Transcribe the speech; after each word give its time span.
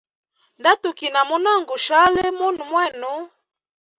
Nda 0.59 0.71
tukina 0.81 1.21
munonga 1.29 1.67
gushali 1.69 2.21
munwe 2.37 2.63
mwenu. 2.71 3.11